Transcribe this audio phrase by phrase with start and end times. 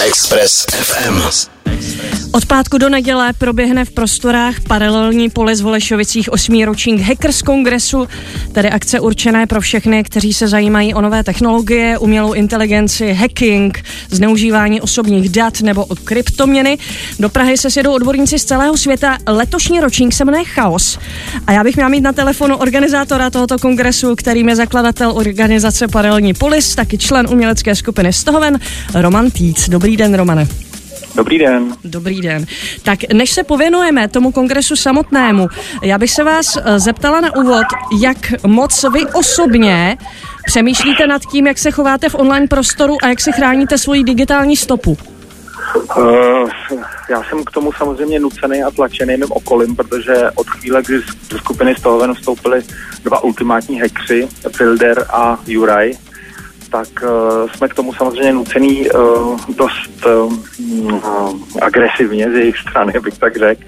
[0.00, 1.55] Express FM.
[2.36, 8.08] Od pátku do neděle proběhne v prostorách paralelní pole z Volešovicích osmý ročník Hackers Kongresu,
[8.52, 14.80] tedy akce určené pro všechny, kteří se zajímají o nové technologie, umělou inteligenci, hacking, zneužívání
[14.80, 16.78] osobních dat nebo o kryptoměny.
[17.18, 19.18] Do Prahy se sjedou odborníci z celého světa.
[19.26, 20.98] Letošní ročník se jmenuje Chaos.
[21.46, 26.34] A já bych měla mít na telefonu organizátora tohoto kongresu, kterým je zakladatel organizace Paralelní
[26.34, 28.60] Polis, taky člen umělecké skupiny Stohoven,
[28.94, 29.68] Roman Týc.
[29.68, 30.65] Dobrý den, Romane.
[31.16, 31.74] Dobrý den.
[31.84, 32.44] Dobrý den.
[32.82, 35.48] Tak než se pověnujeme tomu kongresu samotnému,
[35.82, 37.66] já bych se vás eh, zeptala na úvod,
[38.00, 38.16] jak
[38.46, 39.98] moc vy osobně
[40.46, 44.56] přemýšlíte nad tím, jak se chováte v online prostoru a jak se chráníte svoji digitální
[44.56, 44.96] stopu.
[45.96, 46.50] Uh,
[47.10, 51.38] já jsem k tomu samozřejmě nucený a tlačený mým okolím, protože od chvíle, kdy do
[51.38, 52.62] skupiny Stohoven vstoupili
[53.04, 54.28] dva ultimátní hekři,
[54.58, 55.92] Builder a Juraj,
[56.76, 60.34] tak uh, jsme k tomu samozřejmě nucený uh, dost uh,
[61.62, 63.62] agresivně z jejich strany, bych tak řekl.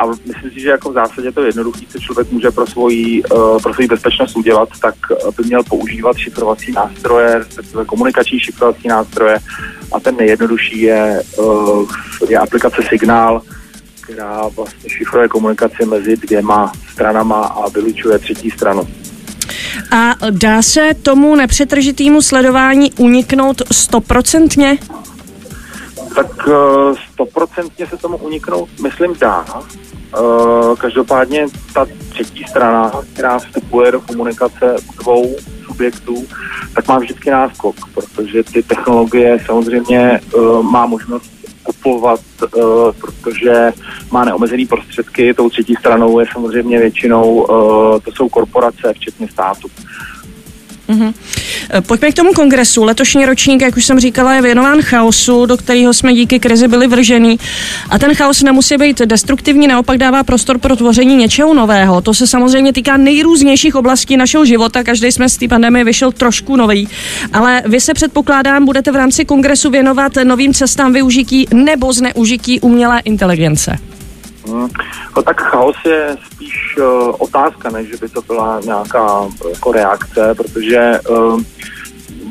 [0.00, 3.62] A myslím si, že jako v zásadě to jednoduché, co člověk může pro svoji, uh,
[3.62, 4.94] pro svoji bezpečnost udělat, tak
[5.36, 9.38] by měl používat šifrovací nástroje, respektive komunikační šifrovací nástroje.
[9.92, 11.88] A ten nejjednodušší je, uh,
[12.28, 13.42] je aplikace Signál,
[14.00, 19.01] která vlastně šifruje komunikaci mezi dvěma stranama a vylučuje třetí stranu.
[19.90, 24.78] A dá se tomu nepřetržitému sledování uniknout stoprocentně?
[26.14, 29.44] Tak eh, stoprocentně se tomu uniknout, myslím, dá.
[30.20, 36.26] Uh, každopádně ta třetí strana, která vstupuje do komunikace dvou subjektů,
[36.74, 41.41] tak má vždycky náskok, protože ty technologie samozřejmě uh, má možnost
[41.82, 42.20] kupovat,
[42.56, 42.62] uh,
[43.00, 43.72] protože
[44.10, 45.34] má neomezený prostředky.
[45.34, 47.46] Tou třetí stranou je samozřejmě většinou, uh,
[48.00, 49.68] to jsou korporace, včetně státu.
[50.92, 51.12] Mm-hmm.
[51.86, 52.84] Pojďme k tomu kongresu.
[52.84, 56.86] Letošní ročník, jak už jsem říkala, je věnován chaosu, do kterého jsme díky krizi byli
[56.86, 57.38] vržení.
[57.90, 62.00] A ten chaos nemusí být destruktivní, naopak dává prostor pro tvoření něčeho nového.
[62.00, 64.84] To se samozřejmě týká nejrůznějších oblastí našeho života.
[64.84, 66.88] Každý jsme z té pandemie vyšel trošku nový.
[67.32, 73.00] Ale vy se předpokládám, budete v rámci kongresu věnovat novým cestám využití nebo zneužití umělé
[73.04, 73.91] inteligence.
[74.46, 74.68] Hmm.
[75.16, 80.34] No tak chaos je spíš uh, otázka, než že by to byla nějaká jako reakce,
[80.34, 81.40] protože uh,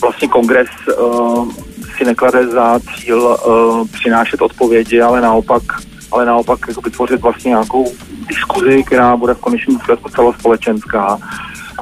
[0.00, 0.68] vlastně kongres
[1.00, 1.52] uh,
[1.96, 5.62] si neklade za cíl uh, přinášet odpovědi, ale naopak,
[6.12, 7.92] ale naopak jako vytvořit vlastně nějakou
[8.28, 11.18] diskuzi, která bude v konečném důsledku celospolečenská.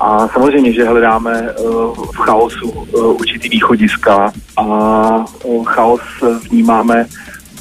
[0.00, 4.64] A samozřejmě, že hledáme uh, v chaosu uh, určitý východiska a
[5.44, 6.00] uh, chaos
[6.50, 7.06] vnímáme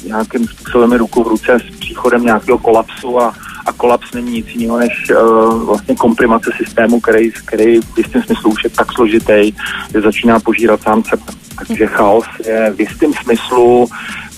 [0.06, 3.34] nějakým způsobem ruku v ruce s příchodem nějakého kolapsu a,
[3.66, 8.50] a kolaps není nic jiného než uh, vlastně komprimace systému, který, který v jistém smyslu
[8.50, 9.52] už je tak složitý,
[9.92, 11.22] že začíná požírat sám sebe.
[11.58, 13.88] Takže chaos je v jistém smyslu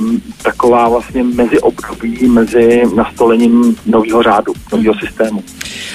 [0.00, 5.44] m, taková vlastně mezi období, mezi nastolením nového řádu, nového systému.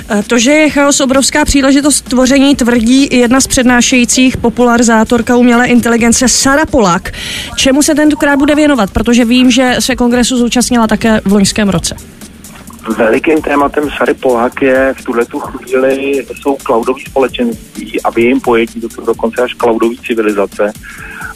[0.10, 5.68] Eh, to, že je chaos obrovská příležitost tvoření, tvrdí i jedna z přednášejících popularizátorka umělé
[5.68, 7.12] inteligence Sara Polak.
[7.56, 8.92] Čemu se tentokrát bude věnovat?
[8.92, 11.96] Protože vím, že se kongresu zúčastnila také v loňském roce.
[12.88, 18.42] Velikým tématem Sary Polák je v tuhle tu chvíli jsou cloudové společenství a v jejím
[18.42, 20.74] pojetí to jsou dokonce až cloudové civilizace.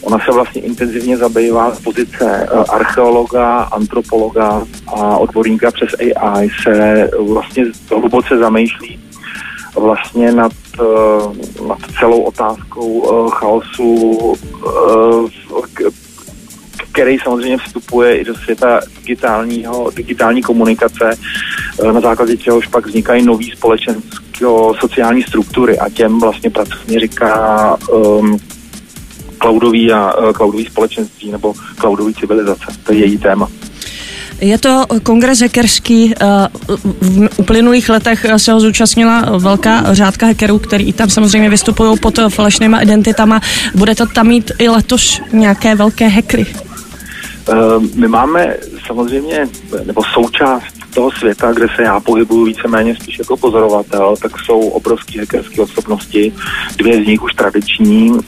[0.02, 7.10] Ona se vlastně intenzivně zabývá z pozice eh, archeologa, antropologa a odborníka přes AI se
[7.20, 9.00] vlastně hluboce zamýšlí
[9.80, 14.34] vlastně nad, eh, nad celou otázkou eh, chaosu,
[16.98, 21.18] který samozřejmě vstupuje i do světa digitálního, digitální komunikace,
[21.94, 24.18] na základě čehož pak vznikají nový společenské
[24.80, 28.38] sociální struktury a těm vlastně pracovně říká um,
[29.42, 32.66] cloudový a uh, cloudový společenství nebo cloudový civilizace.
[32.84, 33.48] To je její téma.
[34.42, 36.14] Je to kongres hackerský.
[37.02, 42.80] V uplynulých letech se ho zúčastnila velká řádka hackerů, který tam samozřejmě vystupují pod falešnýma
[42.80, 43.42] identitama.
[43.76, 46.46] Bude to tam mít i letos nějaké velké hackery?
[47.96, 48.58] My máme
[48.88, 49.50] samozřejmě,
[49.86, 55.20] nebo součást toho světa, kde se já pohybuju víceméně spíš jako pozorovatel, tak jsou obrovské
[55.20, 56.34] hackerské osobnosti.
[56.78, 58.20] Dvě z nich už tradiční, uh,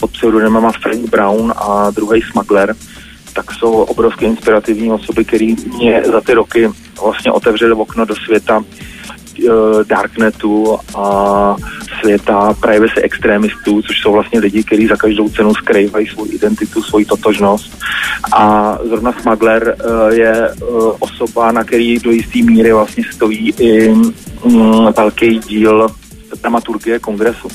[0.00, 2.76] pod pseudonymama Frank Brown a druhý Smuggler,
[3.32, 6.70] tak jsou obrovské inspirativní osoby, které mě za ty roky
[7.02, 9.54] vlastně otevřely okno do světa uh,
[9.84, 11.56] darknetu a
[12.00, 17.04] světa privacy extremistů, což jsou vlastně lidi, kteří za každou cenu skrývají svou identitu, svoji
[17.04, 17.78] totožnost.
[18.32, 23.88] A zrovna Smuggler uh, je uh, osoba, na který do jisté míry vlastně stojí i
[23.88, 25.88] um, velký díl
[26.42, 27.48] dramaturgie kongresu.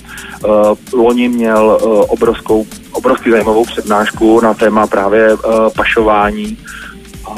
[0.93, 5.37] Loni měl obrovskou, obrovský zajímavou přednášku na téma právě
[5.75, 6.57] pašování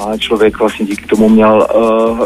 [0.03, 2.25] a člověk vlastně díky tomu měl, uh,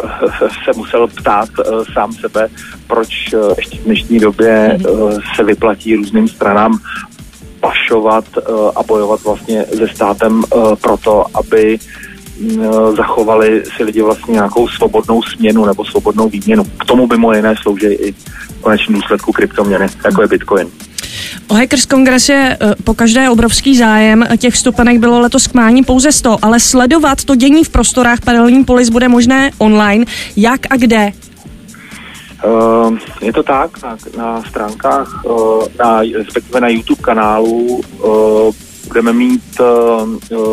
[0.65, 2.47] se musel ptát uh, sám sebe,
[2.87, 6.79] proč uh, ještě v dnešní době uh, se vyplatí různým stranám
[7.59, 11.79] pašovat uh, a bojovat vlastně se státem uh, proto, aby
[12.57, 16.63] uh, zachovali si lidi vlastně nějakou svobodnou směnu nebo svobodnou výměnu.
[16.63, 20.67] K tomu by moje jiné slouží i v konečném důsledku kryptoměny, jako je Bitcoin.
[21.51, 24.25] O Hackers Kongres je eh, po každé obrovský zájem.
[24.37, 28.63] Těch vstupenek bylo letos k mání pouze 100, ale sledovat to dění v prostorách paralelní
[28.63, 30.05] polis bude možné online.
[30.37, 31.11] Jak a kde?
[32.45, 38.53] Uh, je to tak, na, na stránkách, uh, na, respektive na YouTube kanálu uh,
[38.87, 39.61] budeme mít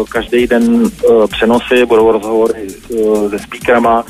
[0.08, 0.90] každý den
[1.30, 2.68] přenosy, budou rozhovory
[3.30, 4.04] se speakerama,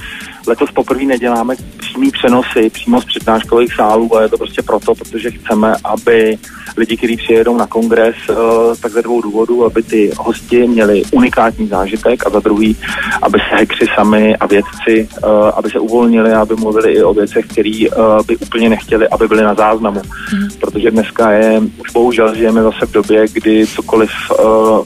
[0.49, 5.31] Letos poprvé neděláme přímý přenosy přímo z přednáškových sálů a je to prostě proto, protože
[5.31, 6.39] chceme, aby
[6.77, 8.35] lidi, kteří přijedou na kongres, eh,
[8.83, 12.77] tak ze dvou důvodů, aby ty hosti měli unikátní zážitek a za druhý,
[13.23, 17.47] aby se hekři sami a vědci, eh, aby se uvolnili, aby mluvili i o věcech,
[17.47, 17.97] které eh,
[18.27, 20.03] by úplně nechtěli, aby byly na záznamu.
[20.33, 20.49] Mm.
[20.61, 24.11] Protože dneska je, už bohužel žijeme zase v době, kdy cokoliv,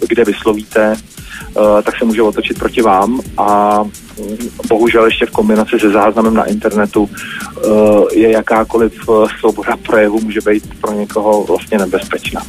[0.09, 0.97] kde vyslovíte,
[1.83, 3.79] tak se může otočit proti vám a
[4.69, 7.69] bohužel ještě v kombinaci se záznamem na internetu eh,
[8.13, 12.43] je jakákoliv eh, svoboda projevu může být pro někoho vlastně nebezpečná.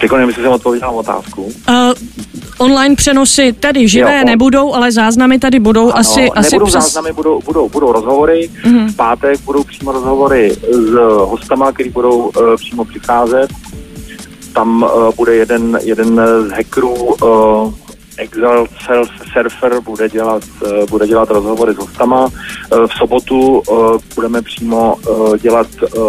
[0.00, 1.42] Teď nevím, jestli jsem odpověděl na otázku.
[1.44, 1.92] Uh,
[2.58, 6.72] online přenosy tady živé jo, nebudou, ale záznamy tady budou ano, asi, nebudou asi přes...
[6.72, 8.50] záznamy, budou, budou, budou rozhovory.
[8.64, 8.88] Uh-huh.
[8.88, 13.50] V pátek budou přímo rozhovory s hostama, který budou uh, přímo přicházet.
[14.56, 17.74] Tam uh, bude jeden, jeden z hackerů uh,
[18.18, 22.28] Exile Self Surfer bude dělat, eh, bude dělat rozhovory s hostama.
[22.70, 23.62] V sobotu
[24.14, 24.96] budeme přímo
[25.42, 25.66] dělat,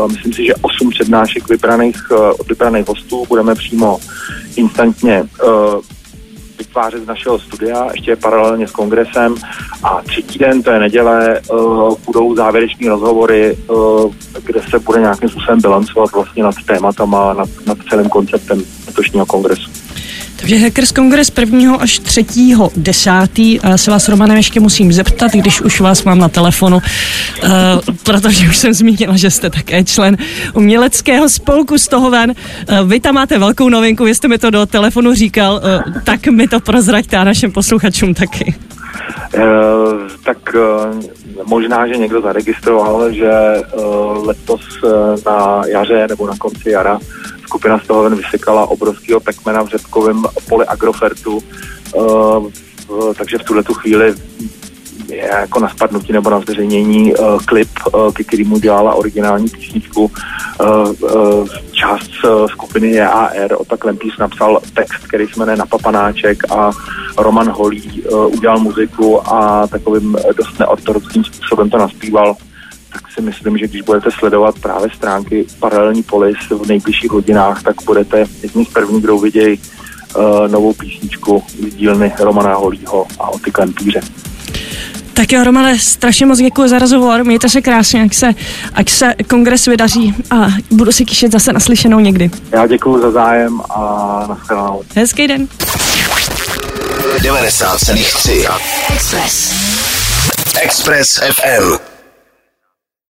[0.07, 3.25] myslím si, že osm přednášek vybraných, od vybraných hostů.
[3.29, 3.97] Budeme přímo
[4.55, 5.23] instantně
[6.57, 9.35] vytvářet z našeho studia, ještě paralelně s kongresem.
[9.83, 11.41] A třetí den, to je neděle,
[12.05, 13.57] budou závěreční rozhovory,
[14.45, 19.76] kde se bude nějakým způsobem bilancovat vlastně nad tématama, nad, nad celým konceptem letošního kongresu.
[20.47, 21.75] Takže Hackers Kongres 1.
[21.75, 22.25] až 3.
[22.75, 23.11] 10.
[23.39, 27.49] A já se vás, Romane, ještě musím zeptat, když už vás mám na telefonu, uh,
[28.03, 30.17] protože už jsem zmínila, že jste také člen
[30.53, 32.29] uměleckého spolku z toho ven.
[32.31, 36.27] Uh, vy tam máte velkou novinku, vy jste mi to do telefonu říkal, uh, tak
[36.27, 38.55] mi to prozraďte a našim posluchačům taky.
[39.35, 39.41] Uh,
[40.23, 41.01] tak uh,
[41.45, 43.31] možná, že někdo zaregistroval, že
[43.77, 44.61] uh, letos
[45.25, 46.99] na jaře nebo na konci jara
[47.47, 51.39] skupina z toho ven vysekala obrovského pekmena v řepkovém poli Agrofertu,
[51.95, 52.51] uh,
[53.17, 54.13] takže v tuhle tu chvíli
[55.09, 60.11] je jako na spadnutí nebo na zveřejnění uh, klip, uh, ke kterému dělala originální písničku.
[60.61, 65.65] Uh, uh, část uh, skupiny JAR, o tak Lempís napsal text, který se jmenuje Na
[65.65, 66.71] papanáček a
[67.17, 72.35] Roman Holý uh, udělal muziku a takovým dost neortodoxním způsobem to naspíval
[73.17, 78.25] si myslím, že když budete sledovat právě stránky Paralelní polis v nejbližších hodinách, tak budete
[78.41, 79.59] jedni z prvních, kdo vidějí
[80.17, 83.99] uh, novou písničku z dílny Romana Holího a o ty klempíře.
[85.13, 88.33] Tak jo, Romane, strašně moc děkuji za rozhovor, mějte se krásně, jak se,
[88.77, 92.29] jak se kongres vydaří a budu si kyšet zase naslyšenou někdy.
[92.51, 94.81] Já děkuji za zájem a nashledanou.
[94.95, 95.47] Hezký den.
[97.17, 98.59] 90,3
[98.93, 99.53] Express.
[100.61, 101.96] Express FM.